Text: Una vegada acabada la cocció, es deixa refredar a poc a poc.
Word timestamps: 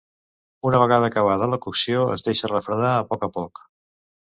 Una 0.69 0.79
vegada 0.83 1.09
acabada 1.13 1.51
la 1.51 1.61
cocció, 1.67 2.07
es 2.15 2.27
deixa 2.29 2.51
refredar 2.55 2.91
a 2.97 3.07
poc 3.13 3.29
a 3.31 3.33
poc. 3.39 3.65